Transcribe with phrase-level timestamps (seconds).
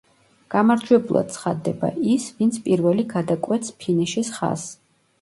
[0.53, 4.79] გამარჯვებულად ცხადდება ის ვინც პირველი გადაკვეთს ფინიშის ხაზს.